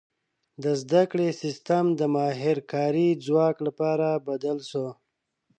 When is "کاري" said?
2.71-3.07